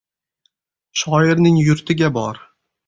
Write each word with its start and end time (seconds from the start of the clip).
Shoirning 1.03 1.61
yurtiga 1.67 2.13
bor. 2.19 2.43